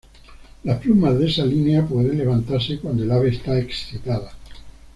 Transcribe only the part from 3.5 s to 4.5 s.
excitada.